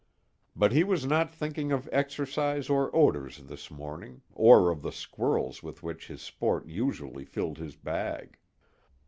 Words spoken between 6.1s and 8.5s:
sport usually filled his bag.